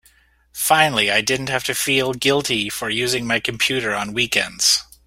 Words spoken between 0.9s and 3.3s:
I didn't have to feel guilty for using